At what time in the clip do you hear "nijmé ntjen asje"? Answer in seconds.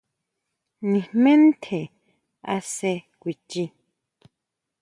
0.91-2.91